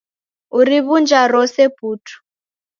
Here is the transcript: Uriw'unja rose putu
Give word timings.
Uriw'unja 0.59 1.21
rose 1.33 1.63
putu 1.77 2.13